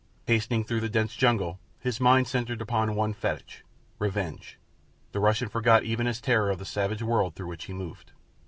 Hastening 0.25 0.63
through 0.63 0.79
the 0.79 0.89
dense 0.89 1.15
jungle, 1.15 1.59
his 1.79 1.99
mind 1.99 2.27
centred 2.27 2.59
upon 2.59 2.87
his 2.87 2.97
one 2.97 3.13
fetich—revenge—the 3.13 5.19
Russian 5.19 5.47
forgot 5.47 5.83
even 5.83 6.07
his 6.07 6.19
terror 6.19 6.49
of 6.49 6.57
the 6.57 6.65
savage 6.65 7.03
world 7.03 7.35
through 7.35 7.49
which 7.49 7.65
he 7.65 7.73
moved. 7.73 8.11